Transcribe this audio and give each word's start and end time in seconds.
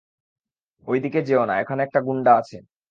ঐদিকে 0.87 1.19
যেও 1.23 1.43
না, 1.45 1.53
ওখানে 1.63 1.81
একটা 1.83 1.99
গুন্ডা 2.07 2.31
আছে। 2.37 2.57